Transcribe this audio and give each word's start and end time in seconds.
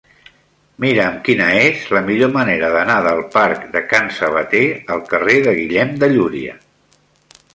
Mira'm 0.85 1.17
quina 1.27 1.49
és 1.65 1.83
la 1.95 2.01
millor 2.07 2.31
manera 2.37 2.71
d'anar 2.77 2.95
del 3.09 3.21
parc 3.37 3.67
de 3.77 3.83
Can 3.91 4.09
Sabater 4.19 4.63
al 4.95 5.05
carrer 5.13 5.37
de 5.49 5.53
Guillem 5.61 5.95
de 6.05 6.13
Llúria. 6.17 6.57